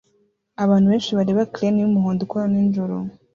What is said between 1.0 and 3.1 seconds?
bareba crane yumuhondo ikora nijoro